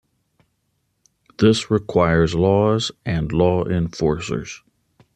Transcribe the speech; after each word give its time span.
This 1.37 1.69
requires 1.69 2.33
laws 2.33 2.91
and 3.05 3.31
law 3.31 3.65
enforcers. 3.65 4.63